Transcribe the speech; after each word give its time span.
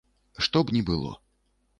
Што 0.45 0.63
б 0.69 0.73
ні 0.77 0.81
было. 0.89 1.11